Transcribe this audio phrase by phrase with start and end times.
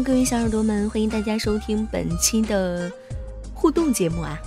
[0.00, 2.90] 各位小耳朵们，欢迎大家收听本期的
[3.52, 4.38] 互动节目啊！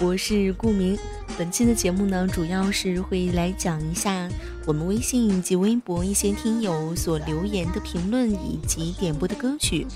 [0.00, 0.96] 我是顾明。
[1.36, 4.28] 本期的节目呢，主要是会来讲一下
[4.66, 9.86] 我们微信以及微博一些听友所留言的评论以及点播的歌曲，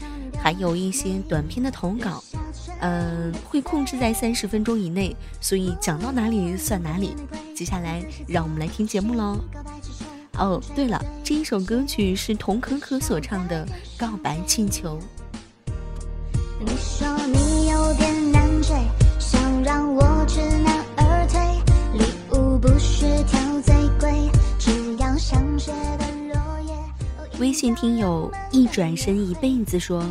[0.42, 2.22] 还有一些短片的投稿。
[2.80, 7.14] 嗯，会控制在三十分钟以内，所以讲到哪里算哪里。
[7.54, 9.38] 接下来，让我们来听节目喽。
[10.38, 13.66] 哦，对了，这一首歌曲是童可可所唱的
[13.98, 14.98] 《告白气球》。
[16.58, 18.74] 你说你有点难追，
[19.18, 21.40] 想让我知难而退，
[21.98, 27.38] 礼物不需挑最贵，只要香雪的落叶。
[27.38, 30.02] 微信听友一转身一辈子说，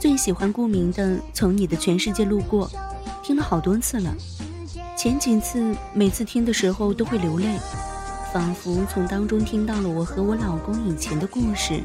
[0.00, 2.68] 最喜欢顾明的《从你的全世界路过》，
[3.22, 4.12] 听了好多次了，
[4.96, 7.46] 前几次每次听的时候都会流泪。
[8.32, 11.82] 仿佛从当中听到了我和我老公以前的故事。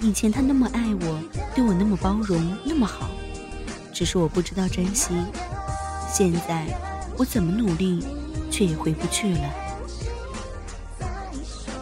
[0.00, 1.20] 以前他那么爱我，
[1.54, 3.08] 对我那么包容，那么好，
[3.92, 5.14] 只是我不知道珍惜。
[6.12, 6.66] 现在
[7.16, 8.04] 我怎么努力，
[8.50, 9.50] 却也回不去了。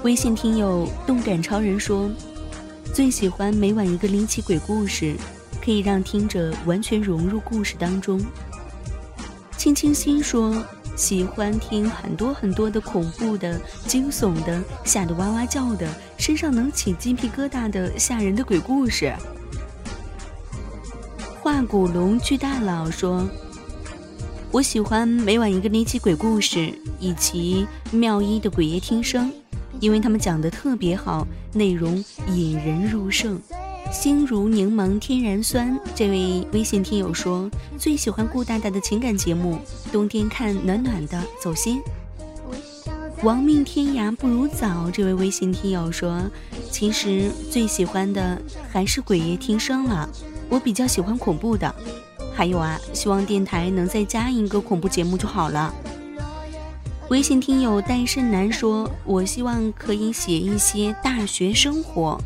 [0.05, 2.09] 微信听友动感超人说，
[2.94, 5.16] 最喜欢每晚一个离奇鬼故事，
[5.60, 8.20] 可以让听者完全融入故事当中。
[9.56, 10.65] 青青心说。
[10.97, 19.12] 喜欢听很多很多的恐怖的、惊悚的、吓得哇哇叫的、身上能起鸡皮疙瘩的吓人的鬼故事。
[21.43, 23.28] 化骨龙巨大佬说
[24.53, 29.32] ：“我喜欢每晚一个离奇鬼故事，以及妙一的鬼夜听声，
[29.81, 33.41] 因为他们讲的特别好，内容引人入胜。”
[33.93, 39.59] 心如柠檬天然酸，这位微信听友说最喜欢顾大大的情感节目，
[39.93, 41.81] 冬天看暖暖的，走心。
[43.23, 46.23] 亡命天涯不如早，这位微信听友说
[46.71, 48.41] 其实最喜欢的
[48.71, 50.09] 还是鬼夜听声了，
[50.49, 51.73] 我比较喜欢恐怖的。
[52.34, 55.73] 还有啊，希望电台能再加一个恐怖节目就好了。
[57.11, 62.21] 微信听友单身男说，我希望可以写一些大学生活。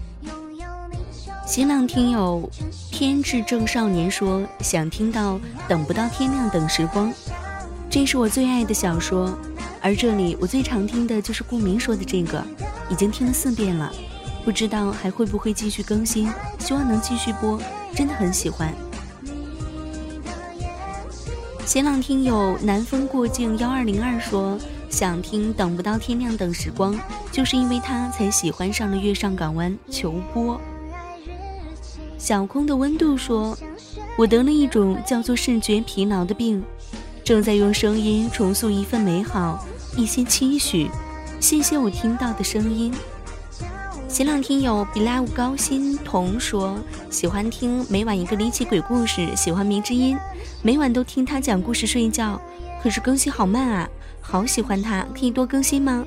[1.48, 2.46] 新浪听友
[2.92, 7.10] 天智正少年说想听到等不到天亮等时光，
[7.88, 9.34] 这是我最爱的小说，
[9.80, 12.44] 而这里我最常听的就是顾明说的这个，
[12.90, 13.90] 已经听了四遍了，
[14.44, 17.58] 不知道还会不会继续更新，希望能继续播，
[17.94, 18.70] 真的很喜欢。
[21.64, 24.58] 新浪听友南风过境幺二零二说
[24.90, 26.94] 想听等不到天亮等时光，
[27.32, 30.60] 就是因为他才喜欢上了月上港湾求播。
[32.18, 33.56] 小空的温度说
[34.18, 36.62] ：“我得了一种叫做视觉疲劳的病，
[37.22, 39.64] 正在用声音重塑一份美好，
[39.96, 40.90] 一些期许。
[41.38, 42.92] 谢谢我听到的声音。”
[44.08, 46.76] 前两天有 belive 高欣彤说
[47.08, 50.18] ：“喜欢听每晚一个离奇鬼故事，喜欢迷之音，
[50.60, 52.40] 每晚都听他讲故事睡觉。
[52.82, 53.88] 可是更新好慢啊，
[54.20, 56.04] 好喜欢他，可以多更新吗？”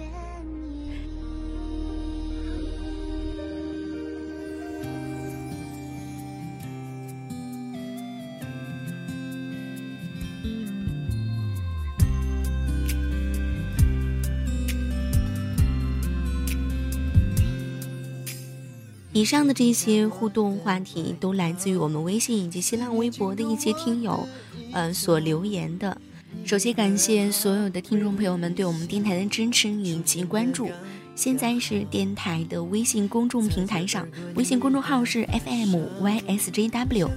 [19.13, 24.25] 以上的这些互动话题都来自于我们微信以及新浪微博的一些听友，
[24.71, 25.97] 呃所留言的。
[26.45, 30.69] 首先感谢所有的听众朋友们对我们电台的支持以及关注。
[31.13, 37.09] 现在是电台的微信公众平台上，微信公众号是 FMYSJW，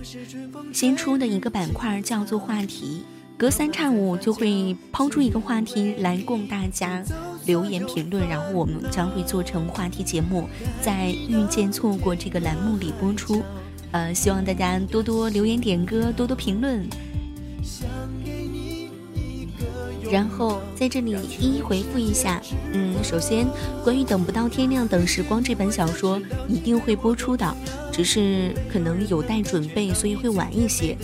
[0.73, 3.05] 新出的一个板块叫做话题。
[3.37, 7.05] 隔三差五就会抛出一个话题来供大家
[7.47, 10.49] 留言评论，然后我们将会做成话题节目，
[10.81, 13.43] 在遇见错过这个栏目里播出。
[13.93, 16.85] 呃，希望大家多多留言点歌，多多评论。
[20.11, 22.41] 然后在这里一一回复一下。
[22.73, 23.47] 嗯，首先
[23.83, 27.57] 关于《等不到天亮等时光》这本小说一定会播出的，
[27.91, 30.97] 只是可能有待准备，所以会晚一些。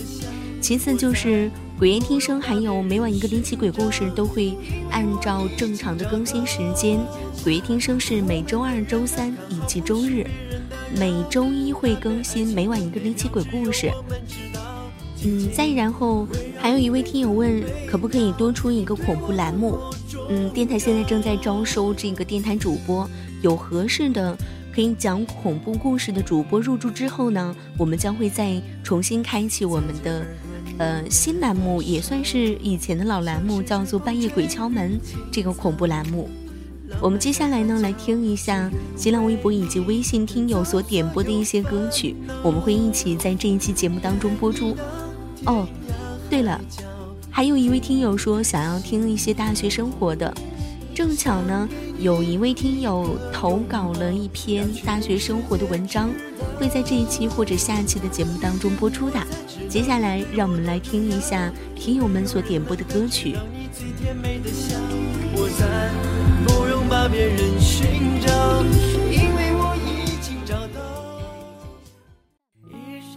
[0.61, 1.47] 其次就是
[1.81, 4.55] 《鬼夜听声》还有每晚一个离奇鬼故事都会
[4.91, 6.99] 按照正常的更新时间，
[7.43, 10.23] 《鬼夜听声》是每周二、周三以及周日，
[10.95, 13.89] 每周一会更新每晚一个离奇鬼故事。
[15.25, 16.27] 嗯，再然后
[16.59, 19.79] 还有一位听友问，可不可以多出一个恐怖栏目？
[20.29, 23.09] 嗯，电台现在正在招收这个电台主播，
[23.41, 24.37] 有合适的
[24.71, 30.23] 可以讲恐怖故事的主播入驻之后呢，我们将会再重新开启我们的
[30.77, 34.99] 呃新栏目，也算是以前的老栏目，叫做半夜鬼敲门
[35.31, 36.29] 这个恐怖栏目。
[36.99, 44.75] 我们接下来呢，来听一下新浪微博以及微信听友所点播的一些歌曲，我们会一起在这一期节目当中播出。
[45.45, 45.65] 哦，
[46.29, 46.59] 对了，
[47.29, 50.33] 还有一位听友说想要听一些大学生活的，
[50.93, 51.67] 正巧呢，
[51.97, 56.09] 有一位听友投稿了一篇大学生活的文章，
[56.57, 59.19] 会在这一期或者下期的节目当中播出的。
[59.71, 63.37] 接下来，让我们来听一下听友们所点播的歌曲。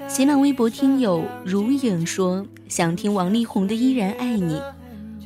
[0.06, 4.54] 新浪微博听友如影说想听王力宏的《依然爱你》。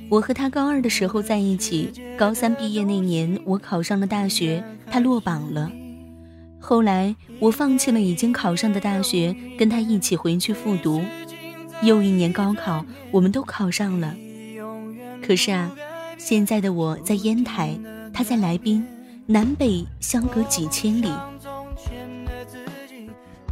[0.09, 5.71] 我和他高二的时候在一起，高三毕业那年我考上了大学，他落榜了。
[6.61, 11.03] 后来我放弃了已经考上的大学，跟他一起回去复读。
[11.83, 14.15] 又一年高考，我们都考上了。
[15.27, 15.71] 可是啊，
[16.17, 17.79] 现在的我在烟台，
[18.13, 18.85] 他在来宾，
[19.27, 21.11] 南北相隔几千里。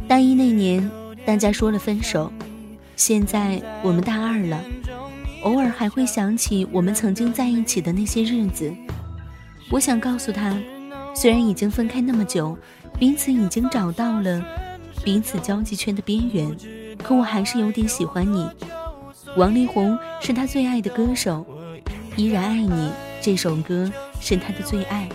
[0.07, 0.89] 大一那年。
[1.25, 2.31] 大家说了分手，
[2.95, 4.63] 现在我们大二了，
[5.43, 8.73] 偶尔还会想起我们曾经在一起的那些日子。
[9.69, 10.57] 我想告诉他，
[11.13, 12.57] 虽然已经分开那么久，
[12.99, 14.43] 彼此已经找到了
[15.03, 16.55] 彼此交际圈的边缘，
[17.03, 18.47] 可我还是有点喜欢你。
[19.35, 21.45] 王力宏是他最爱的歌手，
[22.15, 22.69] 《依然爱你》
[23.21, 25.07] 这首歌是他的最爱。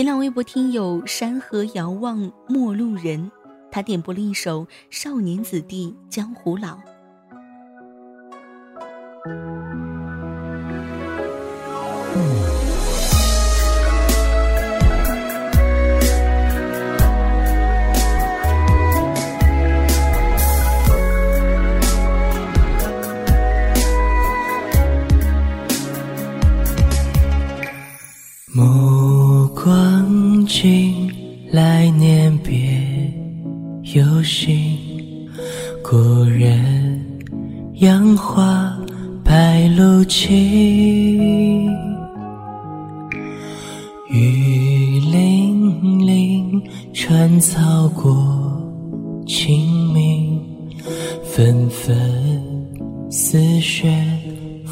[0.00, 3.30] 新浪微博听友山河遥望陌路人，
[3.70, 6.78] 他点播了一首《少年子弟江湖老》。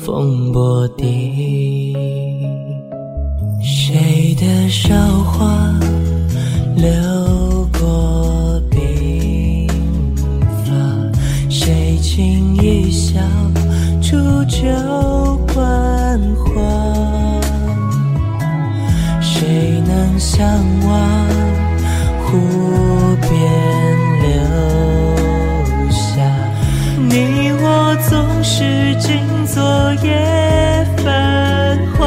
[0.08, 1.94] 风波地。
[3.62, 5.46] 谁的韶华？
[6.74, 9.68] 流过鬓
[10.64, 10.72] 发，
[11.50, 13.20] 谁轻一笑，
[14.00, 14.62] 煮酒
[15.52, 16.54] 观花？
[19.20, 19.46] 谁
[19.86, 20.42] 能相
[20.86, 21.26] 望，
[22.24, 22.38] 湖
[23.20, 23.30] 边
[24.22, 24.30] 留
[25.90, 26.24] 下？
[26.96, 28.94] 你我总是
[29.58, 31.98] 静坐夜繁华，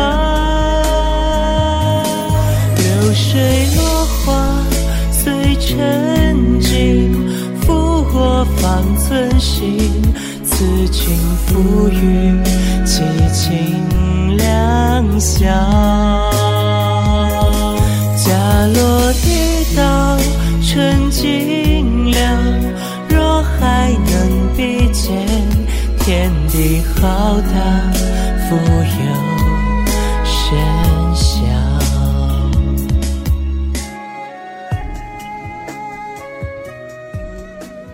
[2.78, 3.92] 流水落。
[5.64, 7.14] 沉静，
[7.62, 9.90] 负我方寸心，
[10.44, 11.16] 此情
[11.46, 12.34] 付与
[12.84, 15.91] 凄清两宵。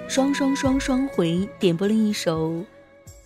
[0.08, 2.64] 双双双双回点播了一首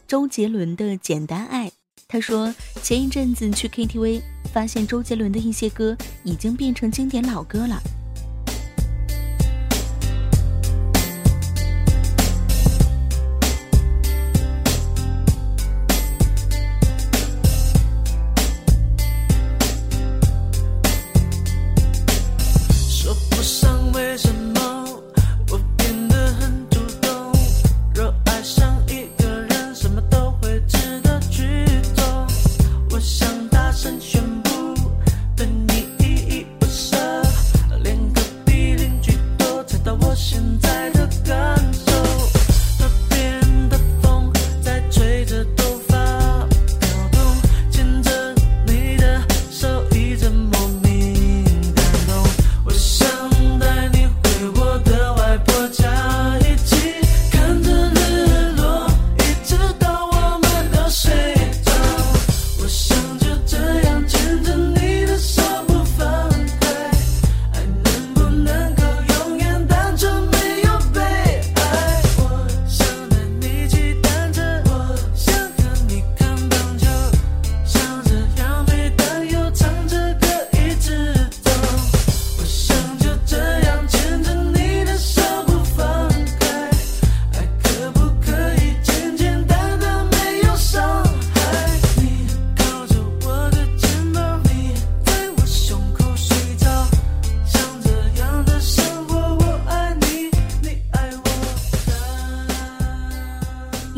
[0.07, 1.69] 周杰伦的《简单爱》。
[2.07, 4.21] 他说前一阵子去 KTV，
[4.51, 7.79] 发现周杰伦的一些歌已经变成经典老歌了。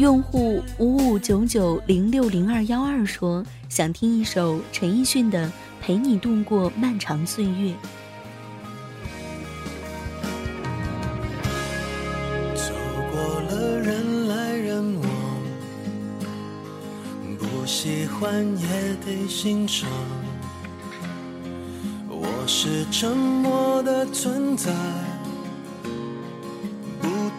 [0.04, 5.48] 用户五五九九零六零二幺二说想听一首陈奕迅的
[5.82, 7.72] 《陪你度过漫长岁月》。
[12.54, 12.74] 走
[13.14, 15.10] 过了人来人往，
[17.40, 18.68] 不喜欢也
[19.06, 19.90] 得欣赏。
[22.10, 24.70] 我是沉默的存在，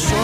[0.00, 0.18] 说完。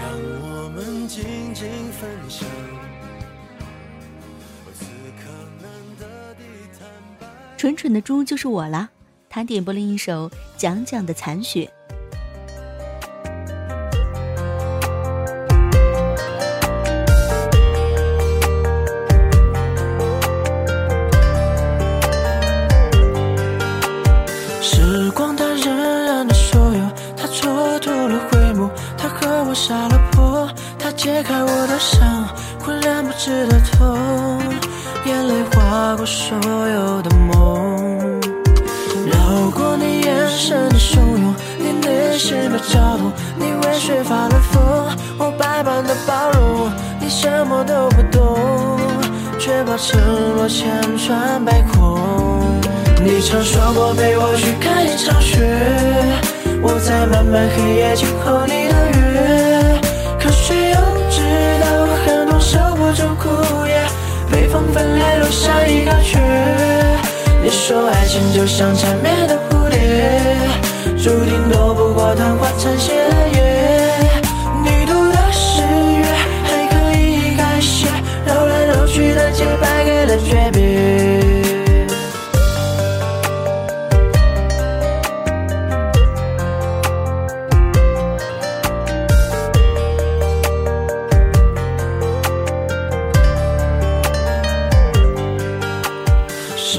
[0.00, 0.02] 让
[0.40, 2.46] 我们静静分享。
[7.58, 8.88] 蠢蠢的猪就是我啦！
[9.28, 11.70] 他点播了一首蒋蒋的《残雪》。
[24.72, 26.80] 时光它荏苒了所有
[27.16, 30.48] 它蹉跎了回眸它和我撒了泼
[30.78, 32.24] 它揭开我的伤
[32.60, 33.98] 浑然不知的痛。
[35.06, 36.36] 眼泪划过所
[36.68, 38.20] 有的梦
[39.10, 44.62] 绕过你眼神的汹涌你内心的躁动你为谁发了疯
[45.18, 48.78] 我百般的包容你什么都不懂
[49.36, 50.00] 却把承
[50.36, 52.29] 诺千穿百孔。
[53.02, 55.40] 你曾说过陪我去看一场雪，
[56.60, 59.80] 我在漫漫黑夜静候你的约。
[60.18, 60.76] 可谁又
[61.08, 61.20] 知
[61.60, 61.64] 道
[62.04, 63.80] 寒冬守不住枯叶，
[64.30, 66.18] 被风分裂留下一个缺。
[67.42, 69.78] 你说爱情就像缠绵的蝴蝶，
[71.02, 73.49] 注定躲不过昙花残谢的夜。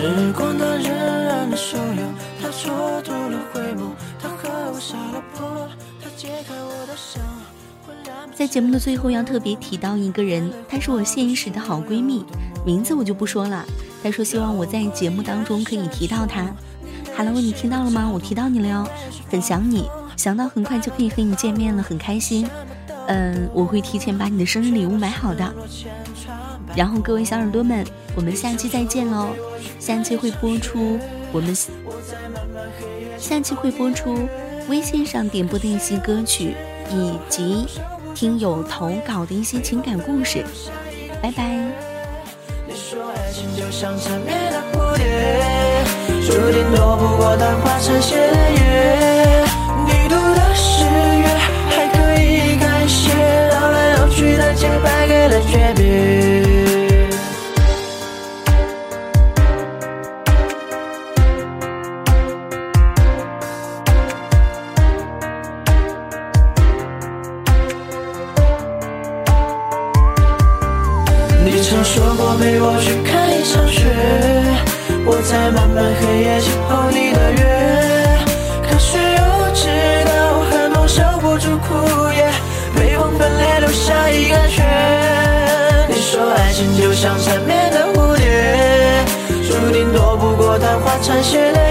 [0.01, 2.01] 时光它荏苒了所有，
[2.41, 5.69] 它蹉跎了回眸，它和我杀了破，
[6.01, 7.21] 它解开我的伤。
[8.33, 12.25] 在节目的最后要特别提到一个人，她是我现实的好闺蜜，
[12.65, 13.63] 名字我就不说了。
[14.01, 16.51] 她说希望我在节目当中可以提到她。
[17.15, 18.09] Hello，你听到了吗？
[18.11, 18.87] 我提到你了哟，
[19.29, 22.49] 很想你，想到很快就可以和你见面了，很开心。
[23.05, 25.53] 嗯，我会提前把你的生日礼物买好的。
[26.75, 29.29] 然后各位小耳朵们，我们下期再见喽！
[29.79, 30.99] 下期会播出
[31.31, 31.55] 我们
[33.17, 34.27] 下期会播出
[34.67, 36.55] 微信上点播的一些歌曲，
[36.89, 37.65] 以及
[38.13, 40.43] 听友投稿的一些情感故事。
[41.21, 41.43] 拜拜。
[42.67, 45.05] 你说爱情就像缠绵的蝴蝶，
[46.27, 49.45] 注定躲不过昙花残谢的夜。
[49.85, 51.27] 你读的誓约
[51.69, 53.13] 还可以改写，
[53.49, 56.20] 绕来绕去的节拍给了诀别。
[71.53, 73.83] 你曾说过陪我去看一场雪，
[75.05, 77.43] 我在漫漫黑夜静候你的约。
[78.63, 79.19] 可谁又
[79.53, 79.67] 知
[80.07, 82.31] 道寒冬守不住枯叶，
[82.73, 84.63] 被风分裂留下一个缺。
[85.89, 89.03] 你说爱情就像缠绵的蝴蝶，
[89.43, 91.70] 注定躲不过昙花残谢的